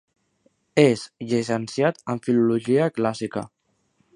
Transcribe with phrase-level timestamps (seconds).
[0.83, 1.03] És
[1.33, 3.45] llicenciat en Filologia clàssica.